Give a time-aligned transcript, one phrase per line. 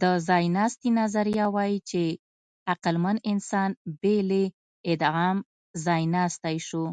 [0.00, 2.02] د ځایناستي نظریه وايي، چې
[2.72, 4.42] عقلمن انسان بې له
[4.92, 5.36] ادغام
[5.84, 6.84] ځایناستی شو.